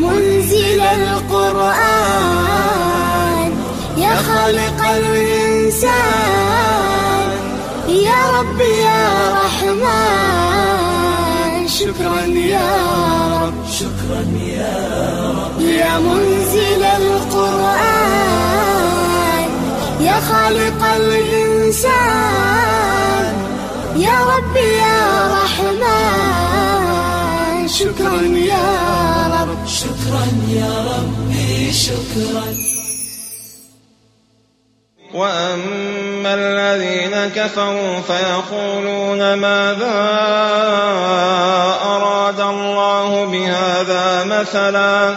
[0.00, 1.80] منزل القرآن.
[3.96, 5.90] يا خالق الإنسان.
[7.88, 10.40] يا رب يا رحمن.
[11.68, 12.76] شكرا يا
[13.42, 13.54] رب.
[13.72, 14.76] شكرا يا
[15.30, 15.60] رب.
[15.60, 17.80] يا منزل القرآن.
[20.00, 21.90] يا خالق الإنسان.
[23.96, 26.40] يا رب يا رحمن.
[27.68, 28.64] شكرا يا
[29.14, 29.19] رب
[29.66, 32.44] شكرا يا ربي شكرا.
[35.14, 40.00] وأما الذين كفروا فيقولون ماذا
[41.82, 45.16] أراد الله بهذا مثلا؟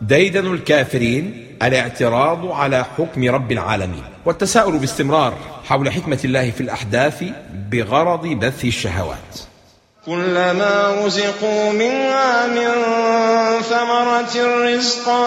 [0.00, 5.34] ديدن الكافرين الاعتراض على حكم رب العالمين والتساؤل باستمرار
[5.64, 7.24] حول حكمة الله في الأحداث
[7.70, 9.51] بغرض بث الشهوات.
[10.06, 12.70] كلما رزقوا منها من
[13.62, 15.26] ثمرة رزقا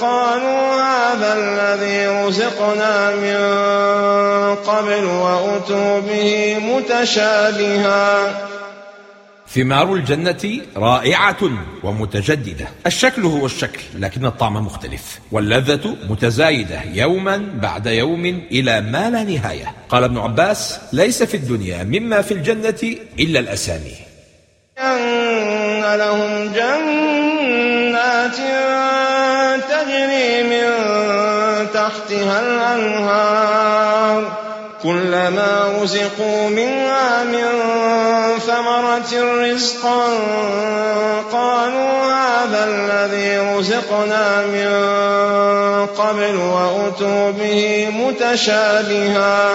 [0.00, 3.38] قالوا هذا الذي رزقنا من
[4.66, 8.34] قبل وأتوا به متشابها.
[9.54, 11.36] ثمار الجنة رائعة
[11.82, 12.68] ومتجددة.
[12.86, 15.18] الشكل هو الشكل لكن الطعم مختلف.
[15.32, 19.74] واللذة متزايدة يوما بعد يوم إلى ما لا نهاية.
[19.88, 23.94] قال ابن عباس ليس في الدنيا مما في الجنة إلا الأسامي.
[24.78, 28.36] أن لهم جنات
[29.70, 30.68] تجري من
[31.74, 34.38] تحتها الأنهار.
[34.82, 37.77] كلما رزقوا منها من
[39.02, 40.08] ثمرة رزقا
[41.32, 44.68] قالوا هذا الذي رزقنا من
[45.86, 49.50] قبل وأتوا به متشابها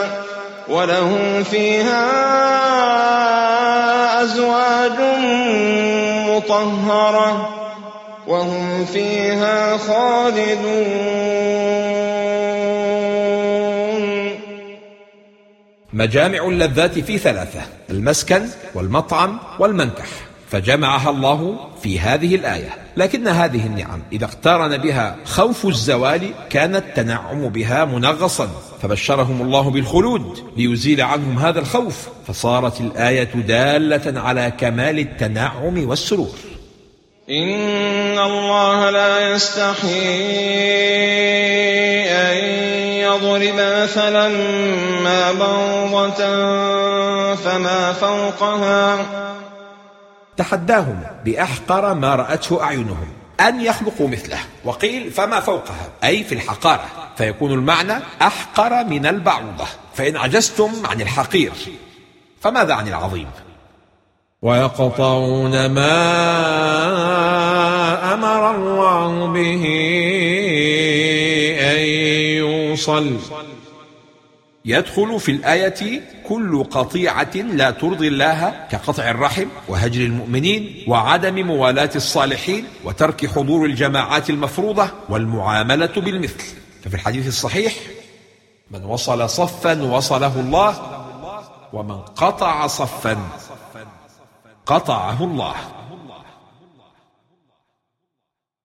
[0.70, 2.12] ولهم فيها
[4.24, 5.00] أزواج
[6.28, 7.50] مطهرة
[8.28, 11.14] وهم فيها خالدون
[15.94, 20.08] مجامع اللذات في ثلاثة المسكن والمطعم والمنكح.
[20.52, 22.70] فجمعها الله في هذه الآية.
[22.98, 28.50] لكن هذه النعم إذا اقترن بها خوف الزوال كان التنعم بها منغصا.
[28.82, 32.08] فبشرهم الله بالخلود ليزيل عنهم هذا الخوف.
[32.28, 36.36] فصارت الآية دالة على كمال التنعم والسرور.
[37.30, 39.94] إن الله لا يستحيي
[42.12, 42.38] أن
[43.00, 44.28] يضرب مثلا
[45.04, 46.16] ما بعوضة
[47.36, 49.06] فما فوقها.
[50.38, 53.08] تحداهم بأحقر ما رأته أعينهم.
[53.40, 54.40] أن يخلقوا مثله.
[54.66, 55.90] وقيل فما فوقها.
[56.04, 56.86] أي في الحقارة.
[57.18, 59.66] فيكون المعنى أحقر من البعوضة.
[59.94, 61.52] فإن عجزتم عن الحقير.
[62.42, 63.28] فماذا عن العظيم؟
[64.44, 66.04] ويقطعون ما
[68.14, 69.64] أمر الله به
[71.72, 71.80] أن
[72.44, 73.18] يوصل.
[74.66, 82.66] يدخل في الآية كل قطيعة لا ترضي الله كقطع الرحم وهجر المؤمنين وعدم موالاة الصالحين
[82.84, 86.44] وترك حضور الجماعات المفروضة والمعاملة بالمثل.
[86.84, 87.74] ففي الحديث الصحيح
[88.72, 90.76] من وصل صفا وصله الله
[91.74, 93.18] ومن قطع صفا
[94.66, 95.56] قطعه الله.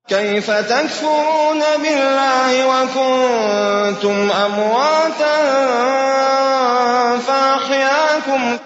[0.09, 5.37] كيف تكفرون بالله وكنتم أمواتا
[7.19, 8.59] فأحياكم.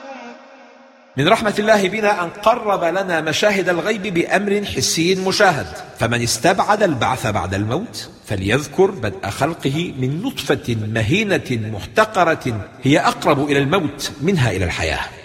[1.16, 5.66] من رحمة الله بنا أن قرب لنا مشاهد الغيب بأمر حسي مشاهد.
[5.98, 13.58] فمن استبعد البعث بعد الموت فليذكر بدء خلقه من نطفة مهينة محتقرة هي أقرب إلى
[13.58, 15.21] الموت منها إلى الحياة.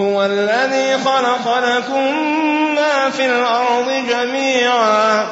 [0.00, 2.14] هو الذي خلق لكم
[2.74, 5.26] ما في الأرض جميعا.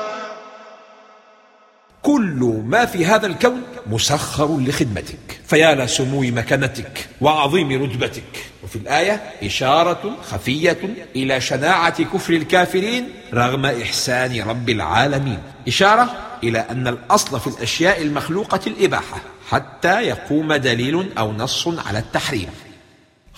[2.03, 5.41] كل ما في هذا الكون مسخر لخدمتك.
[5.47, 8.47] فيا لسمو مكانتك وعظيم رتبتك.
[8.65, 10.79] وفي الآية إشارة خفية
[11.17, 15.39] إلى شناعة كفر الكافرين رغم إحسان رب العالمين.
[15.69, 16.09] إشارة
[16.43, 19.21] إلى أن الأصل في الأشياء المخلوقة الإباحة
[19.51, 22.51] حتى يقوم دليل أو نص على التحريم.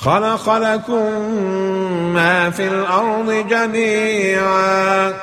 [0.01, 1.13] خلق لكم
[2.15, 5.15] ما في الأرض جميعا.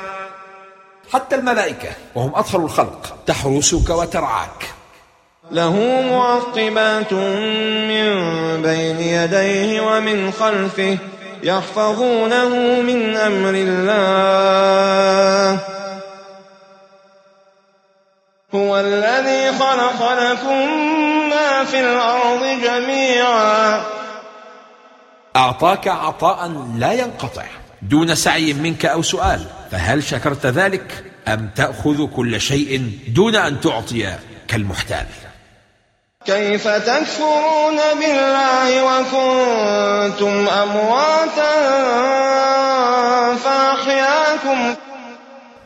[1.13, 4.69] حتى الملائكة وهم أطهر الخلق تحرسك وترعاك.
[5.51, 10.97] له معقبات من بين يديه ومن خلفه
[11.43, 12.49] يحفظونه
[12.81, 15.59] من أمر الله.
[18.55, 20.67] هو الذي خلق لكم
[21.29, 23.94] ما في الأرض جميعا.
[25.35, 27.45] أعطاك عطاء لا ينقطع.
[27.81, 34.15] دون سعي منك أو سؤال فهل شكرت ذلك؟ أم تأخذ كل شيء دون أن تعطي
[34.47, 35.05] كالمحتال؟
[36.25, 41.53] كيف تكفرون بالله وكنتم أمواتا
[43.35, 44.75] فأحياكم.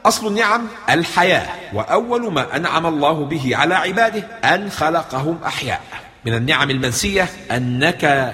[0.05, 5.81] أصل النعم الحياة وأول ما أنعم الله به على عباده أن خلقهم أحياء.
[6.25, 8.33] من النعم المنسية أنك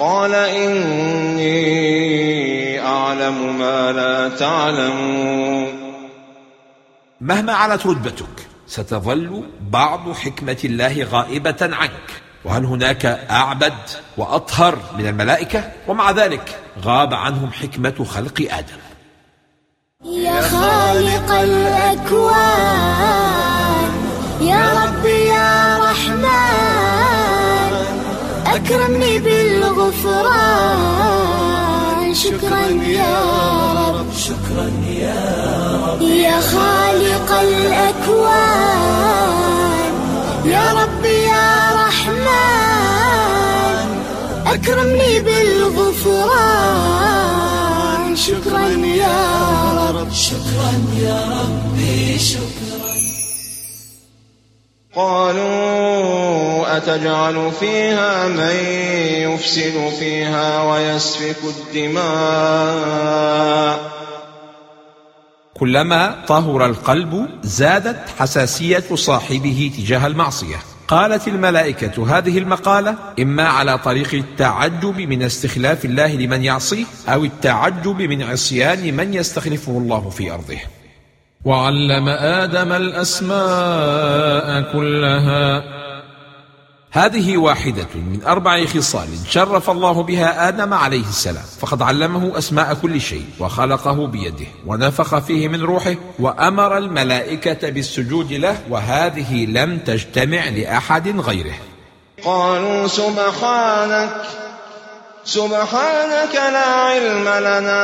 [0.00, 1.60] قال إني
[2.86, 5.68] أعلم ما لا تعلمون.
[7.20, 12.10] مهما علت رتبتك ستظل بعض حكمة الله غائبة عنك.
[12.44, 13.74] وهل هناك أعبد
[14.16, 18.80] وأطهر من الملائكة؟ ومع ذلك غاب عنهم حكمة خلق آدم.
[20.04, 22.49] يا خالق الأكوان.
[29.90, 31.10] بالغفران
[32.14, 33.24] شكرا يا
[33.90, 34.06] رب.
[34.18, 36.02] شكرا يا رب.
[36.02, 38.80] يا خالق الأكوان.
[40.44, 42.28] يا رب يا رحمن.
[44.46, 46.56] أكرمني بالغفران.
[48.16, 50.12] شكرا يا رب.
[50.12, 50.72] شكرا
[51.02, 52.80] يا ربي شكرا.
[54.96, 55.99] قالوا
[56.76, 58.54] أتجعل فيها من
[59.32, 63.00] يفسد فيها ويسفك الدماء.
[65.54, 70.56] كلما طهر القلب زادت حساسية صاحبه تجاه المعصية.
[70.88, 78.02] قالت الملائكة هذه المقالة إما على طريق التعجب من استخلاف الله لمن يعصيه أو التعجب
[78.02, 80.58] من عصيان من يستخلفه الله في أرضه.
[81.44, 83.32] وعلم آدم الأسماء
[84.72, 85.79] كلها.
[86.92, 93.00] هذه واحدة من أربع خصال شرف الله بها آدم عليه السلام فقد علمه أسماء كل
[93.00, 101.20] شيء وخلقه بيده ونفخ فيه من روحه وأمر الملائكة بالسجود له وهذه لم تجتمع لأحد
[101.20, 101.54] غيره.
[102.24, 104.22] قالوا سبحانك
[105.24, 107.82] سبحانك لا علم لنا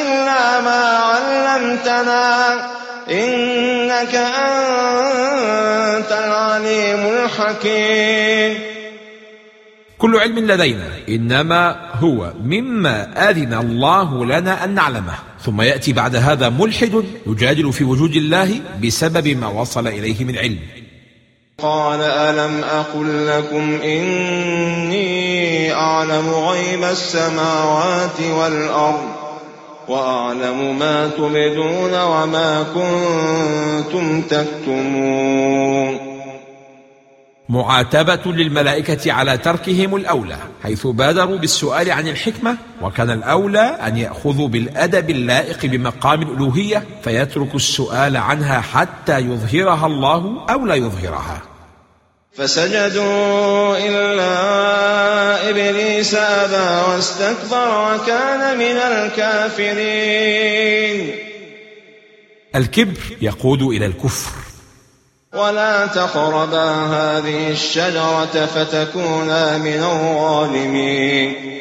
[0.00, 2.72] إلا ما علمتنا.
[3.12, 8.58] إنك أنت العليم الحكيم.
[9.98, 15.14] كل علم لدينا إنما هو مما أذن الله لنا أن نعلمه.
[15.44, 20.58] ثم يأتي بعد هذا ملحد يجادل في وجود الله بسبب ما وصل إليه من علم.
[21.58, 29.31] قال ألم أقل لكم إني أعلم غيب السماوات والأرض؟
[29.88, 36.12] وأعلم ما تبدون وما كنتم تكتمون.
[37.48, 45.10] معاتبة للملائكة على تركهم الأولى حيث بادروا بالسؤال عن الحكمة وكان الأولى أن يأخذوا بالأدب
[45.10, 51.42] اللائق بمقام الألوهية فيتركوا السؤال عنها حتى يظهرها الله أو لا يظهرها.
[52.34, 60.12] فسجدوا إلا إبليس أبى واستكبر وكان من الكافرين.
[62.54, 64.32] الكبر يقود إلى الكفر.
[65.34, 71.52] ولا تقربا هذه الشجرة فتكونا من الظالمين.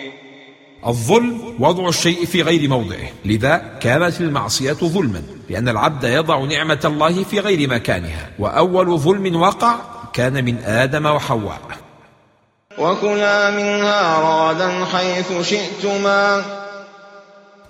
[0.87, 7.23] الظلم وضع الشيء في غير موضعه لذا كانت المعصية ظلما لأن العبد يضع نعمة الله
[7.23, 9.75] في غير مكانها وأول ظلم وقع
[10.13, 11.61] كان من آدم وحواء.
[12.77, 16.43] وكلا منها رغدا حيث شئتما.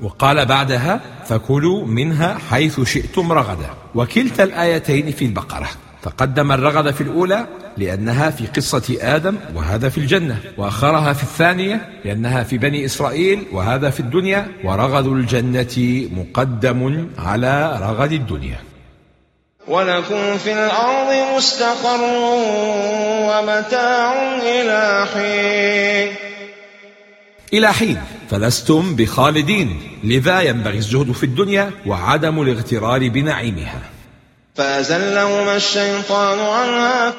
[0.02, 3.70] وقال بعدها فكلوا منها حيث شئتم رغدا.
[3.96, 5.70] وكلتا الآيتين في البقرة.
[6.02, 7.46] فقدم الرغد في الأولى
[7.78, 10.40] لأنها في قصة آدم وهذا في الجنة.
[10.58, 14.48] وأخرها في الثانية لأنها في بني إسرائيل وهذا في الدنيا.
[14.64, 18.71] ورغد الجنة مقدم على رغد الدنيا.
[19.68, 22.02] ولكم في الأرض مستقر
[23.30, 24.14] ومتاع
[24.44, 26.16] إلى حين.
[27.54, 28.02] إلى حين.
[28.32, 30.00] فلستم بخالدين.
[30.04, 33.82] لذا ينبغي الزهد في الدنيا وعدم الاغترار بنعيمها.
[34.56, 37.14] فأزلهما الشيطان عنها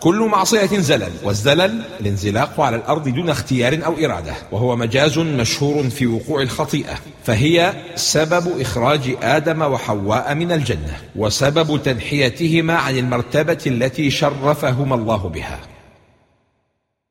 [0.00, 6.06] كل معصية زلل والزلل الانزلاق على الأرض دون اختيار أو إرادة وهو مجاز مشهور في
[6.06, 14.94] وقوع الخطيئة فهي سبب إخراج آدم وحواء من الجنة وسبب تنحيتهما عن المرتبة التي شرفهما
[14.94, 15.60] الله بها.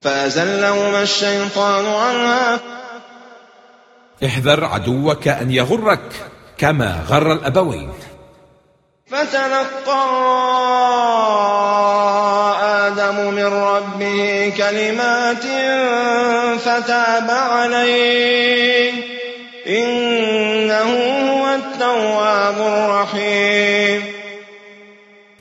[0.01, 2.59] فأزلهما الشيطان عنها.
[4.25, 6.11] احذر عدوك أن يغرك
[6.57, 7.89] كما غر الأبوين.
[9.11, 10.05] فتلقى
[12.87, 15.43] آدم من ربه كلمات
[16.59, 18.93] فتاب عليه.
[19.67, 20.89] إنه
[21.31, 24.03] هو التواب الرحيم.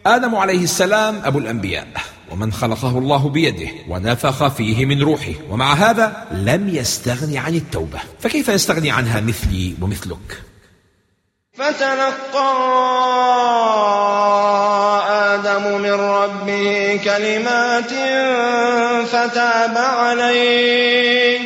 [0.06, 1.86] آدم عليه السلام أبو الأنبياء
[2.30, 7.98] ومن خلقه الله بيده ونفخ فيه من روحه ومع هذا لم يستغني عن التوبة.
[8.20, 10.42] فكيف يستغني عنها مثلي ومثلك؟
[11.58, 12.54] فتلقى
[15.34, 17.90] آدم من ربه كلمات
[19.08, 21.38] فتاب عليه.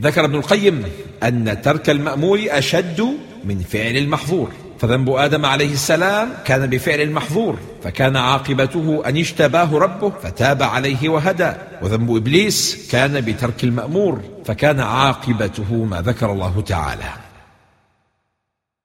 [0.00, 0.84] ذكر ابن القيم
[1.22, 4.52] أن ترك المأمور أشد من فعل المحظور.
[4.78, 11.52] فذنب آدم عليه السلام كان بفعل المحظور فكان عاقبته أن اجتباه ربه فتاب عليه وهدى.
[11.82, 17.29] وذنب إبليس كان بترك المأمور فكان عاقبته ما ذكر الله تعالى.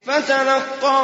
[0.05, 1.01] فتلقى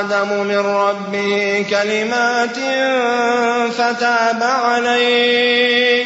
[0.00, 2.56] آدم من ربه كلمات
[3.72, 6.04] فتاب عليه.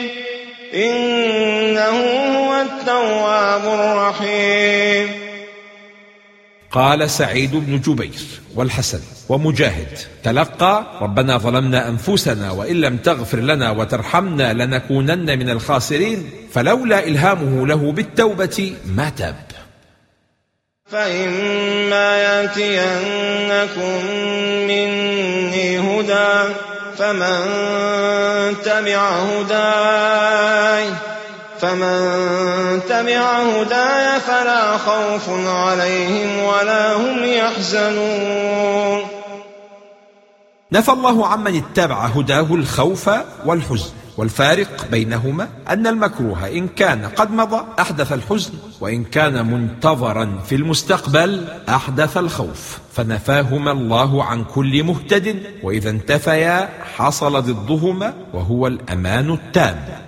[0.74, 1.96] إنه
[2.36, 5.08] هو التواب الرحيم.
[6.70, 8.20] قال سعيد بن جبير
[8.54, 17.06] والحسن ومجاهد تلقى ربنا ظلمنا أنفسنا وإن لم تغفر لنا وترحمنا لنكونن من الخاسرين فلولا
[17.06, 19.55] إلهامه له بالتوبة ما تاب.
[20.90, 24.06] فإما يأتينكم
[24.68, 26.54] مني هدى
[26.98, 27.40] فمن
[28.64, 30.90] تبع هداي
[31.60, 39.06] فمن تبع هداي فلا خوف عليهم ولا هم يحزنون
[40.72, 43.10] نفى الله عمن اتبع هداه الخوف
[43.46, 44.05] والحزن.
[44.16, 51.48] والفارق بينهما أن المكروه إن كان قد مضى أحدث الحزن وإن كان منتظرا في المستقبل
[51.68, 52.78] أحدث الخوف.
[52.92, 60.05] فنفاهما الله عن كل مهتد وإذا انتفيا حصل ضدهما وهو الأمان التام.